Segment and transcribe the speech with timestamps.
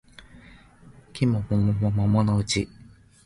[1.13, 2.67] 季も桃も桃のうち